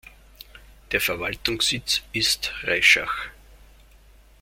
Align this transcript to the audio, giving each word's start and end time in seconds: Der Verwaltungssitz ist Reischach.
Der 0.93 0.99
Verwaltungssitz 0.99 2.01
ist 2.11 2.51
Reischach. 2.63 3.27